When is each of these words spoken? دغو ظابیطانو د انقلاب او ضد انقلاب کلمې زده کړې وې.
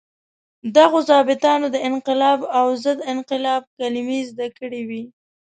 دغو 0.75 0.99
ظابیطانو 1.09 1.67
د 1.71 1.77
انقلاب 1.89 2.39
او 2.57 2.65
ضد 2.83 2.99
انقلاب 3.13 3.61
کلمې 3.77 4.19
زده 4.29 4.47
کړې 4.57 4.81
وې. 4.89 5.03